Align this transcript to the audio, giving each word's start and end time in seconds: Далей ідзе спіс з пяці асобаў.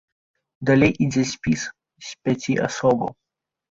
Далей 0.69 0.93
ідзе 1.05 1.23
спіс 1.33 1.61
з 2.11 2.19
пяці 2.25 2.61
асобаў. 2.67 3.19